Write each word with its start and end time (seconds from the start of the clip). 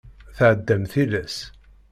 Tɛeddam 0.37 0.83
tilas. 0.91 1.37